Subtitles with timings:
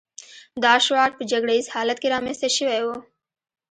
[0.63, 2.87] دا شعار په جګړه ییز حالت کې رامنځته شوی و